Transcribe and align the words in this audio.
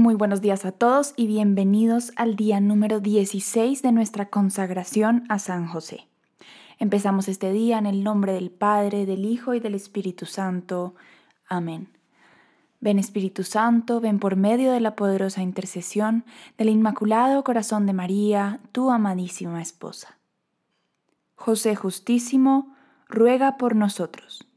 Muy 0.00 0.14
buenos 0.14 0.40
días 0.40 0.64
a 0.64 0.72
todos 0.72 1.12
y 1.14 1.26
bienvenidos 1.26 2.12
al 2.16 2.34
día 2.34 2.58
número 2.58 3.00
16 3.00 3.82
de 3.82 3.92
nuestra 3.92 4.30
consagración 4.30 5.26
a 5.28 5.38
San 5.38 5.66
José. 5.66 6.08
Empezamos 6.78 7.28
este 7.28 7.52
día 7.52 7.76
en 7.76 7.84
el 7.84 8.02
nombre 8.02 8.32
del 8.32 8.50
Padre, 8.50 9.04
del 9.04 9.26
Hijo 9.26 9.52
y 9.52 9.60
del 9.60 9.74
Espíritu 9.74 10.24
Santo. 10.24 10.94
Amén. 11.46 11.90
Ven 12.80 12.98
Espíritu 12.98 13.44
Santo, 13.44 14.00
ven 14.00 14.20
por 14.20 14.36
medio 14.36 14.72
de 14.72 14.80
la 14.80 14.96
poderosa 14.96 15.42
intercesión 15.42 16.24
del 16.56 16.70
Inmaculado 16.70 17.44
Corazón 17.44 17.84
de 17.84 17.92
María, 17.92 18.60
tu 18.72 18.90
amadísima 18.90 19.60
esposa. 19.60 20.16
José 21.34 21.76
Justísimo, 21.76 22.74
ruega 23.06 23.58
por 23.58 23.76
nosotros. 23.76 24.48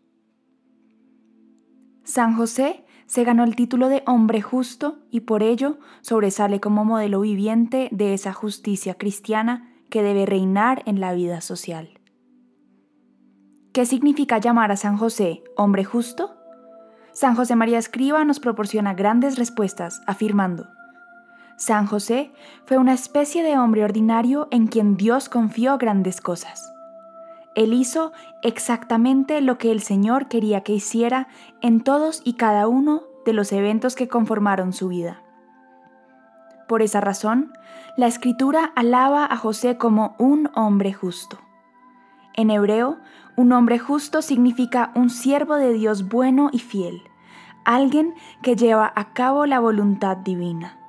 San 2.06 2.38
José 2.38 2.83
se 3.14 3.24
ganó 3.24 3.44
el 3.44 3.56
título 3.56 3.90
de 3.90 4.02
hombre 4.08 4.42
justo 4.42 4.98
y 5.12 5.20
por 5.20 5.44
ello 5.44 5.78
sobresale 6.02 6.60
como 6.60 6.84
modelo 6.84 7.20
viviente 7.20 7.88
de 7.92 8.16
esa 8.16 8.34
justicia 8.34 8.96
cristiana 8.96 9.72
que 9.92 10.02
debe 10.02 10.26
reinar 10.26 10.82
en 10.88 11.00
la 11.00 11.14
vida 11.14 11.40
social. 11.42 12.00
¿Qué 13.72 13.86
significa 13.86 14.40
llamar 14.40 14.72
a 14.72 14.78
San 14.78 14.98
José 14.98 15.44
hombre 15.56 15.84
justo? 15.84 16.36
San 17.12 17.36
José 17.36 17.56
María 17.56 17.78
Escriba 17.78 18.26
nos 18.26 18.40
proporciona 18.40 18.96
grandes 18.96 19.38
respuestas 19.38 20.02
afirmando, 20.08 20.66
San 21.56 21.86
José 21.86 22.32
fue 22.66 22.80
una 22.80 22.94
especie 22.94 23.44
de 23.44 23.60
hombre 23.60 23.84
ordinario 23.84 24.48
en 24.50 24.66
quien 24.66 24.98
Dios 24.98 25.30
confió 25.30 25.78
grandes 25.78 26.20
cosas. 26.20 26.73
Él 27.56 27.74
hizo 27.74 28.12
exactamente 28.42 29.42
lo 29.42 29.58
que 29.58 29.72
el 29.72 29.82
Señor 29.82 30.28
quería 30.28 30.62
que 30.62 30.74
hiciera 30.74 31.28
en 31.62 31.82
todos 31.82 32.22
y 32.24 32.34
cada 32.34 32.68
uno 32.68 33.04
de 33.26 33.34
los 33.34 33.52
eventos 33.52 33.96
que 33.96 34.08
conformaron 34.08 34.74
su 34.74 34.88
vida. 34.88 35.22
Por 36.68 36.82
esa 36.82 37.02
razón, 37.02 37.54
la 37.98 38.08
escritura 38.08 38.72
alaba 38.76 39.26
a 39.26 39.38
José 39.38 39.78
como 39.78 40.16
un 40.18 40.50
hombre 40.56 40.94
justo. 40.94 41.38
En 42.34 42.50
hebreo, 42.50 42.98
un 43.36 43.52
hombre 43.52 43.78
justo 43.78 44.22
significa 44.22 44.92
un 44.96 45.10
siervo 45.10 45.56
de 45.56 45.74
Dios 45.74 46.10
bueno 46.10 46.50
y 46.52 46.60
fiel, 46.60 47.04
alguien 47.66 48.16
que 48.42 48.56
lleva 48.56 48.92
a 48.96 49.14
cabo 49.14 49.46
la 49.46 49.60
voluntad 49.60 50.18
divina, 50.18 50.80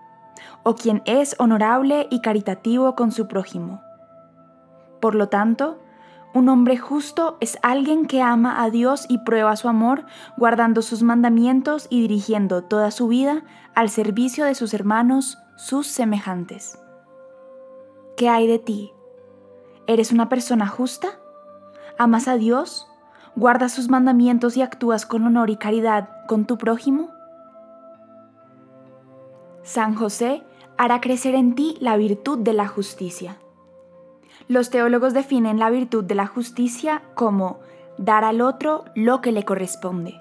o 0.62 0.74
quien 0.74 1.02
es 1.04 1.36
honorable 1.38 2.06
y 2.10 2.20
caritativo 2.20 2.94
con 2.94 3.12
su 3.12 3.28
prójimo. 3.28 3.82
Por 5.00 5.14
lo 5.14 5.28
tanto, 5.28 5.83
un 6.34 6.48
hombre 6.48 6.76
justo 6.76 7.36
es 7.40 7.58
alguien 7.62 8.06
que 8.06 8.20
ama 8.20 8.62
a 8.62 8.68
Dios 8.68 9.06
y 9.08 9.18
prueba 9.18 9.54
su 9.54 9.68
amor 9.68 10.04
guardando 10.36 10.82
sus 10.82 11.02
mandamientos 11.02 11.86
y 11.90 12.00
dirigiendo 12.00 12.64
toda 12.64 12.90
su 12.90 13.06
vida 13.06 13.44
al 13.76 13.88
servicio 13.88 14.44
de 14.44 14.56
sus 14.56 14.74
hermanos, 14.74 15.38
sus 15.54 15.86
semejantes. 15.86 16.76
¿Qué 18.16 18.28
hay 18.28 18.48
de 18.48 18.58
ti? 18.58 18.92
¿Eres 19.86 20.10
una 20.10 20.28
persona 20.28 20.66
justa? 20.66 21.08
¿Amas 21.98 22.26
a 22.26 22.36
Dios? 22.36 22.88
¿Guardas 23.36 23.72
sus 23.72 23.88
mandamientos 23.88 24.56
y 24.56 24.62
actúas 24.62 25.06
con 25.06 25.24
honor 25.24 25.50
y 25.50 25.56
caridad 25.56 26.08
con 26.26 26.46
tu 26.46 26.58
prójimo? 26.58 27.10
San 29.62 29.94
José 29.94 30.42
hará 30.76 31.00
crecer 31.00 31.36
en 31.36 31.54
ti 31.54 31.76
la 31.80 31.96
virtud 31.96 32.38
de 32.40 32.54
la 32.54 32.66
justicia. 32.66 33.38
Los 34.46 34.68
teólogos 34.68 35.14
definen 35.14 35.58
la 35.58 35.70
virtud 35.70 36.04
de 36.04 36.14
la 36.14 36.26
justicia 36.26 37.02
como 37.14 37.60
dar 37.96 38.24
al 38.24 38.40
otro 38.42 38.84
lo 38.94 39.20
que 39.20 39.32
le 39.32 39.44
corresponde. 39.44 40.20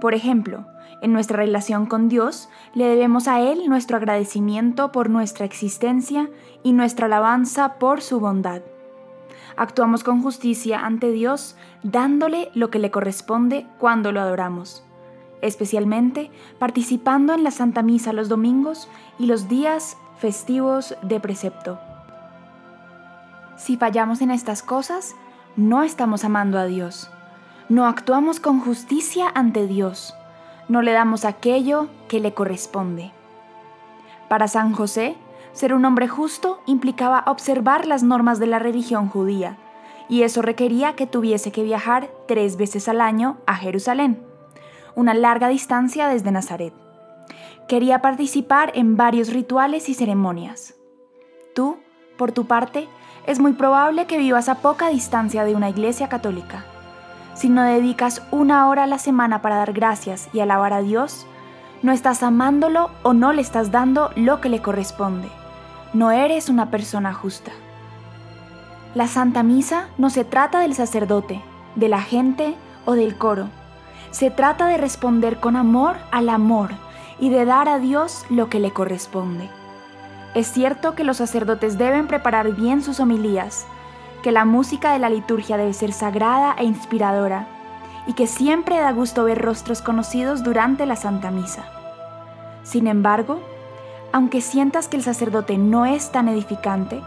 Por 0.00 0.14
ejemplo, 0.14 0.66
en 1.02 1.12
nuestra 1.12 1.38
relación 1.38 1.86
con 1.86 2.08
Dios, 2.08 2.48
le 2.74 2.86
debemos 2.86 3.26
a 3.26 3.40
Él 3.40 3.68
nuestro 3.68 3.96
agradecimiento 3.96 4.92
por 4.92 5.10
nuestra 5.10 5.46
existencia 5.46 6.28
y 6.62 6.72
nuestra 6.72 7.06
alabanza 7.06 7.74
por 7.78 8.02
su 8.02 8.20
bondad. 8.20 8.62
Actuamos 9.56 10.04
con 10.04 10.22
justicia 10.22 10.86
ante 10.86 11.10
Dios 11.10 11.56
dándole 11.82 12.50
lo 12.54 12.70
que 12.70 12.78
le 12.78 12.90
corresponde 12.90 13.66
cuando 13.78 14.12
lo 14.12 14.20
adoramos, 14.20 14.84
especialmente 15.42 16.30
participando 16.58 17.34
en 17.34 17.44
la 17.44 17.50
Santa 17.50 17.82
Misa 17.82 18.12
los 18.12 18.28
domingos 18.28 18.88
y 19.18 19.26
los 19.26 19.48
días 19.48 19.96
festivos 20.18 20.94
de 21.02 21.18
precepto. 21.18 21.89
Si 23.60 23.76
fallamos 23.76 24.22
en 24.22 24.30
estas 24.30 24.62
cosas, 24.62 25.14
no 25.54 25.82
estamos 25.82 26.24
amando 26.24 26.58
a 26.58 26.64
Dios. 26.64 27.10
No 27.68 27.86
actuamos 27.86 28.40
con 28.40 28.58
justicia 28.58 29.30
ante 29.34 29.66
Dios. 29.66 30.14
No 30.68 30.80
le 30.80 30.92
damos 30.92 31.26
aquello 31.26 31.88
que 32.08 32.20
le 32.20 32.32
corresponde. 32.32 33.12
Para 34.30 34.48
San 34.48 34.72
José, 34.72 35.14
ser 35.52 35.74
un 35.74 35.84
hombre 35.84 36.08
justo 36.08 36.62
implicaba 36.64 37.22
observar 37.26 37.84
las 37.86 38.02
normas 38.02 38.38
de 38.38 38.46
la 38.46 38.58
religión 38.58 39.10
judía, 39.10 39.58
y 40.08 40.22
eso 40.22 40.40
requería 40.40 40.96
que 40.96 41.06
tuviese 41.06 41.52
que 41.52 41.62
viajar 41.62 42.08
tres 42.26 42.56
veces 42.56 42.88
al 42.88 43.02
año 43.02 43.36
a 43.46 43.56
Jerusalén, 43.56 44.24
una 44.94 45.12
larga 45.12 45.48
distancia 45.48 46.08
desde 46.08 46.32
Nazaret. 46.32 46.72
Quería 47.68 48.00
participar 48.00 48.72
en 48.74 48.96
varios 48.96 49.30
rituales 49.30 49.90
y 49.90 49.94
ceremonias. 49.94 50.76
Tú, 51.54 51.76
por 52.16 52.32
tu 52.32 52.46
parte, 52.46 52.88
es 53.26 53.38
muy 53.38 53.52
probable 53.52 54.06
que 54.06 54.18
vivas 54.18 54.48
a 54.48 54.56
poca 54.56 54.88
distancia 54.88 55.44
de 55.44 55.54
una 55.54 55.68
iglesia 55.68 56.08
católica. 56.08 56.64
Si 57.34 57.48
no 57.48 57.62
dedicas 57.62 58.22
una 58.30 58.68
hora 58.68 58.84
a 58.84 58.86
la 58.86 58.98
semana 58.98 59.42
para 59.42 59.56
dar 59.56 59.72
gracias 59.72 60.28
y 60.32 60.40
alabar 60.40 60.72
a 60.72 60.82
Dios, 60.82 61.26
no 61.82 61.92
estás 61.92 62.22
amándolo 62.22 62.90
o 63.02 63.12
no 63.12 63.32
le 63.32 63.40
estás 63.40 63.70
dando 63.70 64.10
lo 64.16 64.40
que 64.40 64.48
le 64.48 64.60
corresponde. 64.60 65.28
No 65.92 66.10
eres 66.10 66.48
una 66.48 66.70
persona 66.70 67.14
justa. 67.14 67.52
La 68.94 69.06
Santa 69.06 69.42
Misa 69.42 69.88
no 69.98 70.10
se 70.10 70.24
trata 70.24 70.60
del 70.60 70.74
sacerdote, 70.74 71.40
de 71.76 71.88
la 71.88 72.02
gente 72.02 72.54
o 72.84 72.94
del 72.94 73.16
coro. 73.16 73.48
Se 74.10 74.30
trata 74.30 74.66
de 74.66 74.76
responder 74.76 75.38
con 75.38 75.56
amor 75.56 75.96
al 76.10 76.28
amor 76.28 76.70
y 77.20 77.30
de 77.30 77.44
dar 77.44 77.68
a 77.68 77.78
Dios 77.78 78.24
lo 78.28 78.48
que 78.48 78.58
le 78.58 78.72
corresponde. 78.72 79.48
Es 80.34 80.46
cierto 80.46 80.94
que 80.94 81.02
los 81.02 81.16
sacerdotes 81.16 81.76
deben 81.76 82.06
preparar 82.06 82.52
bien 82.52 82.82
sus 82.82 83.00
homilías, 83.00 83.66
que 84.22 84.30
la 84.30 84.44
música 84.44 84.92
de 84.92 85.00
la 85.00 85.10
liturgia 85.10 85.56
debe 85.56 85.72
ser 85.72 85.92
sagrada 85.92 86.54
e 86.56 86.64
inspiradora, 86.64 87.48
y 88.06 88.12
que 88.12 88.28
siempre 88.28 88.78
da 88.78 88.92
gusto 88.92 89.24
ver 89.24 89.42
rostros 89.42 89.82
conocidos 89.82 90.44
durante 90.44 90.86
la 90.86 90.94
Santa 90.94 91.32
Misa. 91.32 91.64
Sin 92.62 92.86
embargo, 92.86 93.40
aunque 94.12 94.40
sientas 94.40 94.86
que 94.86 94.96
el 94.96 95.02
sacerdote 95.02 95.58
no 95.58 95.84
es 95.84 96.12
tan 96.12 96.28
edificante, 96.28 97.00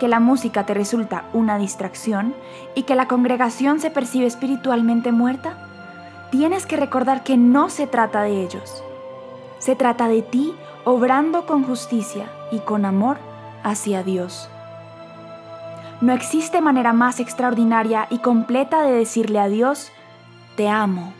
que 0.00 0.08
la 0.08 0.20
música 0.20 0.66
te 0.66 0.74
resulta 0.74 1.24
una 1.32 1.58
distracción 1.58 2.34
y 2.74 2.82
que 2.82 2.96
la 2.96 3.06
congregación 3.06 3.80
se 3.80 3.90
percibe 3.90 4.26
espiritualmente 4.26 5.12
muerta, 5.12 5.56
tienes 6.30 6.66
que 6.66 6.76
recordar 6.76 7.22
que 7.22 7.36
no 7.36 7.70
se 7.70 7.86
trata 7.86 8.22
de 8.22 8.42
ellos. 8.42 8.82
Se 9.58 9.76
trata 9.76 10.08
de 10.08 10.22
ti 10.22 10.52
obrando 10.84 11.46
con 11.46 11.64
justicia 11.64 12.26
y 12.50 12.60
con 12.60 12.84
amor 12.84 13.18
hacia 13.62 14.02
Dios. 14.02 14.48
No 16.00 16.12
existe 16.12 16.60
manera 16.60 16.92
más 16.92 17.20
extraordinaria 17.20 18.06
y 18.10 18.18
completa 18.18 18.82
de 18.82 18.92
decirle 18.92 19.38
a 19.38 19.48
Dios, 19.48 19.90
te 20.56 20.68
amo, 20.68 21.12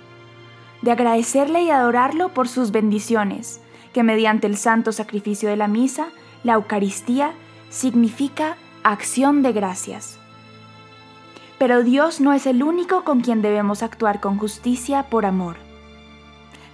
de 0.83 0.93
agradecerle 0.93 1.63
y 1.63 1.71
adorarlo 1.71 2.29
por 2.29 2.49
sus 2.49 2.71
bendiciones, 2.71 3.61
que 3.93 4.03
mediante 4.03 4.47
el 4.47 4.57
santo 4.57 4.93
sacrificio 4.93 5.49
de 5.49 5.57
la 5.57 5.69
misa, 5.69 6.09
la 6.45 6.55
Eucaristía, 6.55 7.33
significa 7.71 8.57
acción 8.83 9.43
de 9.43 9.53
gracias. 9.53 10.19
Pero 11.59 11.83
Dios 11.83 12.21
no 12.21 12.35
es 12.35 12.47
el 12.47 12.63
único 12.63 13.03
con 13.03 13.23
quien 13.23 13.41
debemos 13.41 13.83
actuar 13.83 14.21
con 14.21 14.39
justicia 14.39 15.05
por 15.05 15.25
amor. 15.25 15.57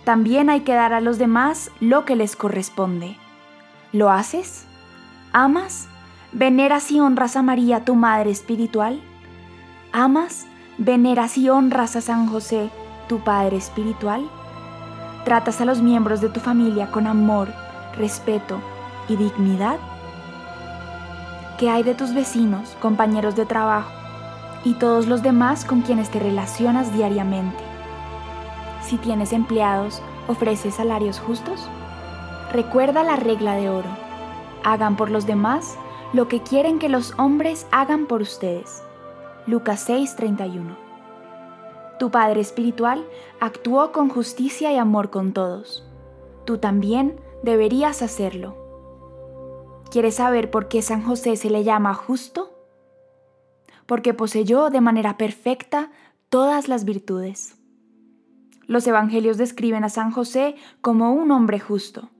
También 0.05 0.51
hay 0.51 0.61
que 0.61 0.75
dar 0.75 0.93
a 0.93 1.01
los 1.01 1.19
demás 1.19 1.71
lo 1.79 2.05
que 2.05 2.17
les 2.17 2.35
corresponde. 2.35 3.17
¿Lo 3.93 4.11
haces? 4.11 4.65
¿Amas? 5.35 5.87
¿Veneras 6.33 6.91
y 6.91 6.99
honras 6.99 7.37
a 7.37 7.43
María, 7.43 7.85
tu 7.85 7.95
Madre 7.95 8.31
Espiritual? 8.31 9.03
¿Amas? 9.93 10.47
¿Veneras 10.79 11.37
y 11.37 11.51
honras 11.51 11.95
a 11.97 12.01
San 12.01 12.27
José, 12.27 12.71
tu 13.07 13.19
Padre 13.19 13.59
Espiritual? 13.59 14.27
¿Tratas 15.27 15.61
a 15.61 15.67
los 15.67 15.83
miembros 15.83 16.23
de 16.23 16.31
tu 16.31 16.41
familia 16.41 16.91
con 16.91 17.07
amor, 17.07 17.53
respeto 17.99 18.63
y 19.11 19.17
dignidad? 19.17 19.77
¿Qué 21.59 21.69
hay 21.69 21.83
de 21.83 21.95
tus 21.95 22.15
vecinos, 22.15 22.75
compañeros 22.81 23.37
de 23.37 23.45
trabajo 23.45 23.91
y 24.65 24.73
todos 24.73 25.07
los 25.07 25.23
demás 25.23 25.67
con 25.67 25.83
quienes 25.83 26.09
te 26.09 26.19
relacionas 26.19 26.95
diariamente? 26.95 27.63
Si 28.83 28.97
tienes 28.97 29.35
empleados, 29.35 30.01
¿ofreces 30.29 30.77
salarios 30.77 31.21
justos? 31.21 31.69
Recuerda 32.53 33.03
la 33.03 33.17
regla 33.17 33.55
de 33.57 33.71
oro. 33.71 33.89
Hagan 34.63 34.95
por 34.97 35.11
los 35.11 35.27
demás 35.27 35.79
lo 36.13 36.29
que 36.29 36.43
quieren 36.43 36.79
que 36.79 36.91
los 36.91 37.15
hombres 37.19 37.67
hagan 37.71 38.07
por 38.07 38.21
ustedes. 38.21 38.83
Lucas 39.47 39.89
6:31. 39.89 40.77
Tu 41.99 42.11
Padre 42.11 42.43
Espiritual 42.43 43.07
actuó 43.41 43.91
con 43.91 44.11
justicia 44.11 44.71
y 44.71 44.77
amor 44.77 45.09
con 45.09 45.33
todos. 45.33 45.89
Tú 46.45 46.59
también 46.59 47.19
deberías 47.43 48.03
hacerlo. 48.03 48.55
¿Quieres 49.91 50.17
saber 50.17 50.51
por 50.51 50.69
qué 50.69 50.83
San 50.83 51.03
José 51.03 51.37
se 51.37 51.49
le 51.49 51.65
llama 51.65 51.95
justo? 51.95 52.53
Porque 53.87 54.13
poseyó 54.13 54.69
de 54.69 54.83
manera 54.83 55.17
perfecta 55.17 55.91
todas 56.29 56.69
las 56.69 56.85
virtudes. 56.85 57.57
Los 58.67 58.87
evangelios 58.87 59.39
describen 59.39 59.85
a 59.85 59.89
San 59.89 60.11
José 60.11 60.57
como 60.83 61.15
un 61.15 61.31
hombre 61.31 61.59
justo. 61.59 62.11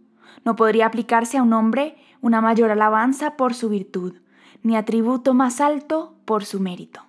No 0.45 0.57
podría 0.57 0.87
aplicarse 0.87 1.39
a 1.39 1.43
un 1.43 1.53
hombre 1.53 1.97
una 2.21 2.41
mayor 2.41 2.71
alabanza 2.71 3.37
por 3.37 3.55
su 3.55 3.69
virtud, 3.69 4.15
ni 4.63 4.77
atributo 4.77 5.35
más 5.35 5.61
alto 5.61 6.15
por 6.25 6.45
su 6.45 6.61
mérito. 6.61 7.03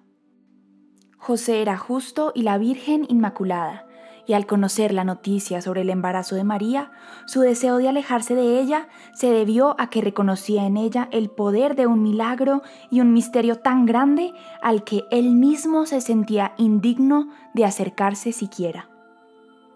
José 1.18 1.62
era 1.62 1.78
justo 1.78 2.32
y 2.36 2.42
la 2.42 2.58
Virgen 2.58 3.06
Inmaculada, 3.08 3.86
y 4.26 4.34
al 4.34 4.46
conocer 4.46 4.94
la 4.94 5.04
noticia 5.04 5.62
sobre 5.62 5.82
el 5.82 5.90
embarazo 5.90 6.36
de 6.36 6.44
María, 6.44 6.92
su 7.26 7.42
deseo 7.42 7.78
de 7.78 7.90
alejarse 7.90 8.36
de 8.36 8.60
ella 8.60 8.88
se 9.14 9.32
debió 9.32 9.76
a 9.80 9.90
que 9.90 10.02
reconocía 10.02 10.66
en 10.66 10.78
ella 10.78 11.10
el 11.12 11.30
poder 11.30 11.76
de 11.76 11.88
un 11.88 12.02
milagro 12.02 12.62
y 12.90 13.02
un 13.02 13.14
misterio 13.14 13.58
tan 13.58 13.86
grande 13.86 14.34
al 14.62 14.84
que 14.84 15.04
él 15.12 15.32
mismo 15.32 15.86
se 15.86 16.02
sentía 16.02 16.54
indigno 16.58 17.30
de 17.54 17.66
acercarse 17.66 18.32
siquiera. 18.32 18.93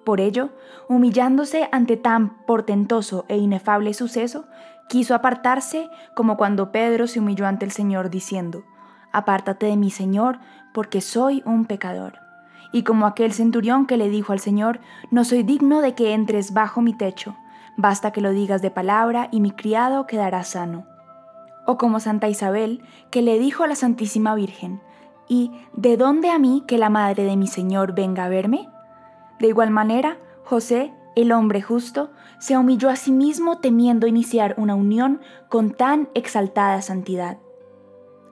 Por 0.07 0.21
ello, 0.21 0.51
humillándose 0.87 1.67
ante 1.73 1.97
tan 1.97 2.37
portentoso 2.45 3.25
e 3.27 3.35
inefable 3.35 3.93
suceso, 3.93 4.45
quiso 4.87 5.13
apartarse 5.13 5.89
como 6.15 6.37
cuando 6.37 6.71
Pedro 6.71 7.07
se 7.07 7.19
humilló 7.19 7.45
ante 7.45 7.65
el 7.65 7.71
Señor 7.71 8.09
diciendo, 8.09 8.63
Apártate 9.11 9.65
de 9.65 9.75
mí, 9.75 9.91
Señor, 9.91 10.39
porque 10.73 11.01
soy 11.01 11.43
un 11.45 11.65
pecador. 11.65 12.19
Y 12.71 12.83
como 12.83 13.05
aquel 13.05 13.33
centurión 13.33 13.85
que 13.85 13.97
le 13.97 14.07
dijo 14.07 14.31
al 14.31 14.39
Señor, 14.39 14.79
No 15.11 15.25
soy 15.25 15.43
digno 15.43 15.81
de 15.81 15.93
que 15.93 16.13
entres 16.13 16.53
bajo 16.53 16.79
mi 16.79 16.93
techo, 16.93 17.35
basta 17.75 18.11
que 18.11 18.21
lo 18.21 18.31
digas 18.31 18.61
de 18.61 18.71
palabra 18.71 19.27
y 19.29 19.41
mi 19.41 19.51
criado 19.51 20.07
quedará 20.07 20.45
sano. 20.45 20.85
O 21.65 21.77
como 21.77 21.99
Santa 21.99 22.29
Isabel, 22.29 22.81
que 23.11 23.21
le 23.21 23.39
dijo 23.39 23.65
a 23.65 23.67
la 23.67 23.75
Santísima 23.75 24.35
Virgen, 24.35 24.81
¿Y 25.27 25.51
de 25.73 25.97
dónde 25.97 26.29
a 26.29 26.39
mí 26.39 26.63
que 26.65 26.77
la 26.77 26.89
madre 26.89 27.25
de 27.25 27.35
mi 27.35 27.47
Señor 27.47 27.93
venga 27.93 28.23
a 28.23 28.29
verme? 28.29 28.69
De 29.39 29.47
igual 29.47 29.71
manera, 29.71 30.17
José, 30.43 30.93
el 31.15 31.31
hombre 31.31 31.61
justo, 31.61 32.11
se 32.39 32.57
humilló 32.57 32.89
a 32.89 32.95
sí 32.95 33.11
mismo 33.11 33.59
temiendo 33.59 34.07
iniciar 34.07 34.55
una 34.57 34.75
unión 34.75 35.21
con 35.49 35.71
tan 35.71 36.09
exaltada 36.13 36.81
santidad. 36.81 37.37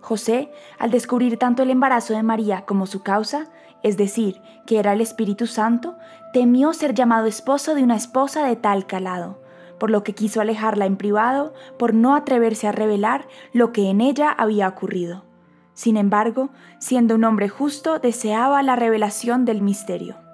José, 0.01 0.51
al 0.77 0.91
descubrir 0.91 1.37
tanto 1.37 1.63
el 1.63 1.71
embarazo 1.71 2.13
de 2.13 2.21
María 2.21 2.65
como 2.65 2.85
su 2.85 3.01
causa, 3.01 3.47
es 3.81 3.97
decir, 3.97 4.39
que 4.67 4.77
era 4.77 4.93
el 4.93 5.01
Espíritu 5.01 5.47
Santo, 5.47 5.95
temió 6.31 6.73
ser 6.73 6.93
llamado 6.93 7.25
esposo 7.25 7.73
de 7.73 7.83
una 7.83 7.95
esposa 7.95 8.45
de 8.45 8.55
tal 8.55 8.85
calado, 8.85 9.41
por 9.79 9.89
lo 9.89 10.03
que 10.03 10.13
quiso 10.13 10.41
alejarla 10.41 10.85
en 10.85 10.95
privado 10.95 11.53
por 11.77 11.93
no 11.93 12.15
atreverse 12.15 12.67
a 12.67 12.71
revelar 12.71 13.27
lo 13.51 13.71
que 13.71 13.89
en 13.89 14.01
ella 14.01 14.31
había 14.31 14.67
ocurrido. 14.67 15.23
Sin 15.73 15.97
embargo, 15.97 16.49
siendo 16.79 17.15
un 17.15 17.23
hombre 17.23 17.49
justo, 17.49 17.99
deseaba 17.99 18.63
la 18.63 18.75
revelación 18.75 19.43
del 19.43 19.61
misterio. 19.61 20.24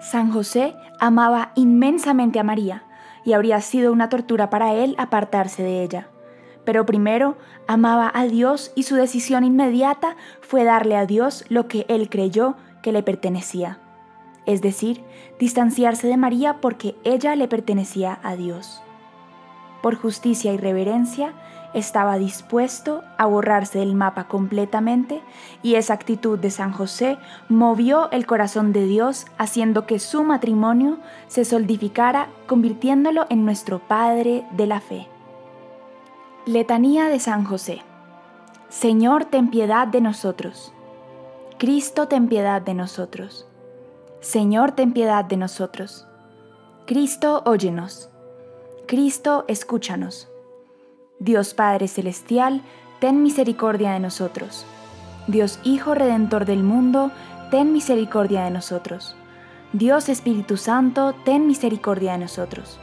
San 0.00 0.32
José 0.32 0.74
amaba 0.98 1.52
inmensamente 1.54 2.40
a 2.40 2.44
María 2.44 2.84
y 3.24 3.34
habría 3.34 3.60
sido 3.60 3.92
una 3.92 4.08
tortura 4.08 4.48
para 4.48 4.72
él 4.74 4.94
apartarse 4.98 5.62
de 5.62 5.82
ella. 5.82 6.08
Pero 6.64 6.86
primero 6.86 7.36
amaba 7.66 8.10
a 8.14 8.24
Dios 8.24 8.72
y 8.74 8.84
su 8.84 8.96
decisión 8.96 9.44
inmediata 9.44 10.16
fue 10.40 10.64
darle 10.64 10.96
a 10.96 11.06
Dios 11.06 11.44
lo 11.48 11.68
que 11.68 11.84
él 11.88 12.08
creyó 12.08 12.56
que 12.82 12.92
le 12.92 13.02
pertenecía, 13.02 13.78
es 14.46 14.62
decir, 14.62 15.04
distanciarse 15.38 16.06
de 16.08 16.16
María 16.16 16.60
porque 16.60 16.96
ella 17.04 17.36
le 17.36 17.48
pertenecía 17.48 18.18
a 18.22 18.36
Dios. 18.36 18.82
Por 19.82 19.96
justicia 19.96 20.52
y 20.52 20.58
reverencia, 20.58 21.32
estaba 21.72 22.18
dispuesto 22.18 23.04
a 23.16 23.26
borrarse 23.26 23.78
del 23.78 23.94
mapa 23.94 24.24
completamente 24.24 25.22
y 25.62 25.76
esa 25.76 25.94
actitud 25.94 26.38
de 26.38 26.50
San 26.50 26.72
José 26.72 27.18
movió 27.48 28.10
el 28.10 28.26
corazón 28.26 28.72
de 28.72 28.84
Dios 28.84 29.26
haciendo 29.38 29.86
que 29.86 29.98
su 29.98 30.24
matrimonio 30.24 30.98
se 31.28 31.44
solidificara 31.44 32.28
convirtiéndolo 32.46 33.26
en 33.30 33.44
nuestro 33.44 33.78
Padre 33.78 34.44
de 34.52 34.66
la 34.66 34.80
Fe. 34.80 35.06
Letanía 36.46 37.06
de 37.06 37.20
San 37.20 37.44
José. 37.44 37.82
Señor, 38.68 39.26
ten 39.26 39.50
piedad 39.50 39.86
de 39.86 40.00
nosotros. 40.00 40.72
Cristo, 41.58 42.08
ten 42.08 42.28
piedad 42.28 42.62
de 42.62 42.74
nosotros. 42.74 43.46
Señor, 44.20 44.72
ten 44.72 44.92
piedad 44.92 45.24
de 45.24 45.36
nosotros. 45.36 46.06
Cristo, 46.86 47.42
óyenos. 47.44 48.10
Cristo, 48.90 49.44
escúchanos. 49.46 50.28
Dios 51.20 51.54
Padre 51.54 51.86
Celestial, 51.86 52.60
ten 52.98 53.22
misericordia 53.22 53.92
de 53.92 54.00
nosotros. 54.00 54.66
Dios 55.28 55.60
Hijo 55.62 55.94
Redentor 55.94 56.44
del 56.44 56.64
mundo, 56.64 57.12
ten 57.52 57.72
misericordia 57.72 58.42
de 58.42 58.50
nosotros. 58.50 59.14
Dios 59.72 60.08
Espíritu 60.08 60.56
Santo, 60.56 61.14
ten 61.24 61.46
misericordia 61.46 62.14
de 62.14 62.18
nosotros. 62.18 62.80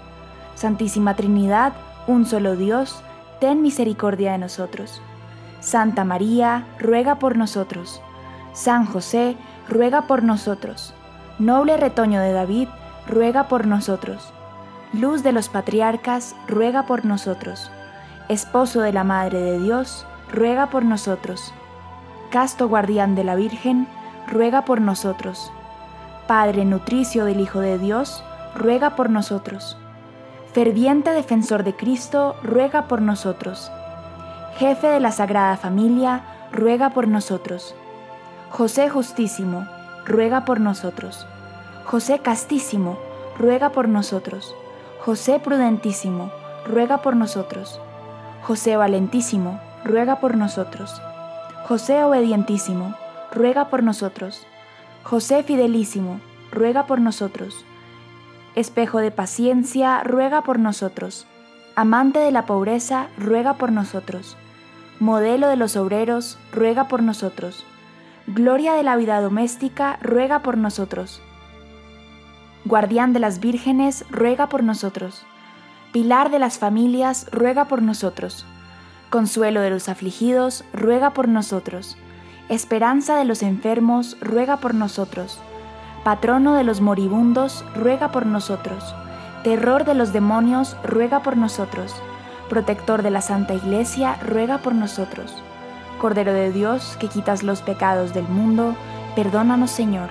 Santísima 0.55 1.17
Trinidad, 1.17 1.73
un 2.07 2.25
solo 2.25 2.55
Dios, 2.55 3.03
ten 3.41 3.61
misericordia 3.61 4.31
de 4.31 4.37
nosotros. 4.37 5.01
Santa 5.59 6.05
María, 6.05 6.67
ruega 6.79 7.19
por 7.19 7.35
nosotros. 7.35 8.01
San 8.53 8.85
José, 8.85 9.35
ruega 9.67 10.03
por 10.07 10.23
nosotros. 10.23 10.93
Noble 11.37 11.75
retoño 11.75 12.21
de 12.21 12.31
David, 12.31 12.69
ruega 13.09 13.49
por 13.49 13.67
nosotros. 13.67 14.31
Luz 14.93 15.23
de 15.23 15.31
los 15.31 15.49
patriarcas, 15.49 16.35
ruega 16.47 16.85
por 16.85 17.05
nosotros 17.05 17.71
esposo 18.29 18.81
de 18.81 18.91
la 18.91 19.03
Madre 19.03 19.39
de 19.39 19.59
Dios, 19.59 20.05
ruega 20.31 20.69
por 20.69 20.83
nosotros. 20.83 21.53
Casto 22.29 22.67
guardián 22.67 23.15
de 23.15 23.23
la 23.23 23.35
Virgen, 23.35 23.87
ruega 24.27 24.65
por 24.65 24.81
nosotros. 24.81 25.51
Padre 26.27 26.65
nutricio 26.65 27.23
del 27.23 27.39
Hijo 27.39 27.61
de 27.61 27.79
Dios, 27.79 28.23
ruega 28.53 28.95
por 28.95 29.09
nosotros. 29.09 29.77
Ferviente 30.51 31.11
defensor 31.11 31.63
de 31.63 31.75
Cristo, 31.75 32.35
ruega 32.43 32.87
por 32.87 33.01
nosotros. 33.01 33.71
Jefe 34.57 34.87
de 34.87 34.99
la 34.99 35.11
Sagrada 35.11 35.55
Familia, 35.55 36.23
ruega 36.51 36.89
por 36.89 37.07
nosotros. 37.07 37.75
José 38.49 38.89
Justísimo, 38.89 39.67
ruega 40.05 40.43
por 40.43 40.59
nosotros. 40.59 41.25
José 41.85 42.19
Castísimo, 42.19 42.97
ruega 43.37 43.69
por 43.69 43.87
nosotros. 43.87 44.53
José 45.07 45.39
Prudentísimo, 45.39 46.33
ruega 46.65 46.97
por 46.97 47.15
nosotros. 47.15 47.79
José 48.43 48.75
Valentísimo, 48.75 49.57
ruega 49.85 50.19
por 50.19 50.35
nosotros. 50.35 51.01
José 51.65 52.03
Obedientísimo, 52.03 52.93
ruega 53.31 53.69
por 53.69 53.83
nosotros. 53.83 54.45
José 55.03 55.43
Fidelísimo, 55.43 56.19
ruega 56.51 56.87
por 56.87 56.99
nosotros. 56.99 57.63
Espejo 58.55 58.97
de 58.97 59.11
paciencia, 59.11 60.03
ruega 60.03 60.41
por 60.41 60.59
nosotros. 60.59 61.25
Amante 61.77 62.19
de 62.19 62.33
la 62.33 62.45
pobreza, 62.45 63.07
ruega 63.17 63.53
por 63.53 63.71
nosotros. 63.71 64.35
Modelo 64.99 65.47
de 65.47 65.55
los 65.55 65.77
obreros, 65.77 66.37
ruega 66.51 66.89
por 66.89 67.01
nosotros. 67.01 67.65
Gloria 68.27 68.73
de 68.73 68.83
la 68.83 68.97
vida 68.97 69.21
doméstica, 69.21 69.99
ruega 70.01 70.39
por 70.39 70.57
nosotros. 70.57 71.21
Guardián 72.67 73.13
de 73.13 73.19
las 73.19 73.39
vírgenes, 73.39 74.03
ruega 74.09 74.49
por 74.49 74.61
nosotros. 74.61 75.25
Pilar 75.93 76.29
de 76.29 76.37
las 76.37 76.59
familias, 76.59 77.27
ruega 77.31 77.65
por 77.65 77.81
nosotros. 77.81 78.45
Consuelo 79.09 79.61
de 79.61 79.69
los 79.69 79.87
afligidos, 79.87 80.65
ruega 80.73 81.11
por 81.11 81.29
nosotros. 81.29 81.97
Esperanza 82.49 83.15
de 83.15 83.23
los 83.23 83.41
enfermos, 83.41 84.17
ruega 84.19 84.57
por 84.57 84.73
nosotros. 84.73 85.39
Patrono 86.03 86.55
de 86.55 86.65
los 86.65 86.81
moribundos, 86.81 87.63
ruega 87.73 88.11
por 88.11 88.25
nosotros. 88.25 88.93
Terror 89.45 89.85
de 89.85 89.93
los 89.93 90.11
demonios, 90.11 90.75
ruega 90.83 91.21
por 91.21 91.37
nosotros. 91.37 91.95
Protector 92.49 93.01
de 93.01 93.11
la 93.11 93.21
Santa 93.21 93.53
Iglesia, 93.53 94.15
ruega 94.15 94.57
por 94.57 94.75
nosotros. 94.75 95.33
Cordero 95.99 96.33
de 96.33 96.51
Dios, 96.51 96.97
que 96.99 97.07
quitas 97.07 97.43
los 97.43 97.61
pecados 97.61 98.13
del 98.13 98.27
mundo, 98.27 98.75
perdónanos 99.15 99.71
Señor. 99.71 100.09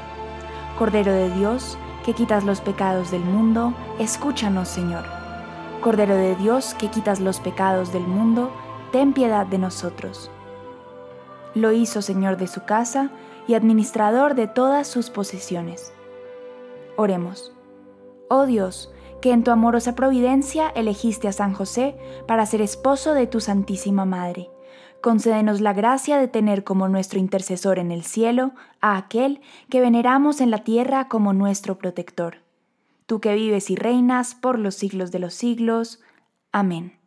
Cordero 0.79 1.13
de 1.13 1.31
Dios, 1.31 1.79
que 2.07 2.15
quitas 2.15 2.45
los 2.45 2.61
pecados 2.61 3.11
del 3.11 3.25
mundo, 3.25 3.75
escúchanos 3.99 4.69
Señor. 4.69 5.05
Cordero 5.81 6.15
de 6.15 6.37
Dios 6.37 6.77
que 6.79 6.87
quitas 6.87 7.19
los 7.19 7.41
pecados 7.41 7.93
del 7.93 8.07
mundo, 8.07 8.53
ten 8.93 9.13
piedad 9.13 9.45
de 9.45 9.59
nosotros. 9.59 10.31
Lo 11.55 11.73
hizo 11.73 12.03
Señor 12.03 12.37
de 12.37 12.47
su 12.47 12.65
casa 12.65 13.11
y 13.49 13.55
administrador 13.55 14.37
de 14.37 14.47
todas 14.47 14.87
sus 14.87 15.11
posesiones. 15.11 15.93
Oremos. 16.97 17.53
Oh 18.31 18.47
Dios, 18.47 18.93
que 19.21 19.33
en 19.33 19.43
tu 19.43 19.51
amorosa 19.51 19.97
providencia 19.97 20.69
elegiste 20.77 21.27
a 21.27 21.33
San 21.33 21.55
José 21.55 21.97
para 22.29 22.47
ser 22.47 22.61
esposo 22.61 23.15
de 23.15 23.27
tu 23.27 23.41
Santísima 23.41 24.05
Madre. 24.05 24.49
Concédenos 25.01 25.61
la 25.61 25.73
gracia 25.73 26.19
de 26.19 26.29
tener 26.29 26.65
como 26.65 26.89
nuestro 26.89 27.19
intercesor 27.19 27.79
en 27.79 27.93
el 27.93 28.03
cielo 28.03 28.53
a 28.81 28.97
aquel 28.97 29.41
que 29.71 29.81
veneramos 29.81 30.41
en 30.41 30.51
la 30.51 30.65
tierra 30.65 31.09
como 31.09 31.33
nuestro 31.33 31.79
protector 31.79 32.47
tú 33.07 33.21
que 33.21 33.35
vives 33.35 33.71
y 33.71 33.77
reinas 33.77 34.35
por 34.35 34.59
los 34.59 34.75
siglos 34.75 35.13
de 35.13 35.21
los 35.21 35.35
siglos. 35.35 36.01
Amén. 36.53 36.99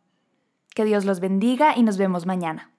Que 0.74 0.84
Dios 0.84 1.04
los 1.04 1.20
bendiga 1.20 1.76
y 1.76 1.82
nos 1.82 1.98
vemos 1.98 2.26
mañana. 2.26 2.69